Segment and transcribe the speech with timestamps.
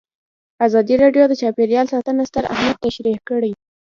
[0.65, 3.51] ازادي راډیو د چاپیریال ساتنه ستر اهميت تشریح کړی.